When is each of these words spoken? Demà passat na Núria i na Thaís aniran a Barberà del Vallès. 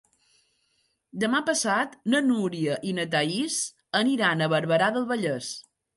Demà 1.23 1.41
passat 1.49 1.93
na 2.13 2.21
Núria 2.29 2.77
i 2.93 2.95
na 3.01 3.07
Thaís 3.17 3.59
aniran 4.03 4.43
a 4.43 4.49
Barberà 4.55 4.89
del 4.97 5.07
Vallès. 5.13 5.53